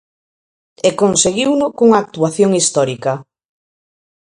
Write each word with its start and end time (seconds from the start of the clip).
E 0.87 0.89
conseguiuno 1.01 1.65
cunha 1.77 2.01
actuación 2.03 2.51
histórica. 2.59 3.13